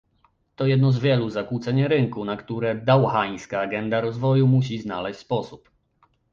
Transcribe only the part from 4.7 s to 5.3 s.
znaleźć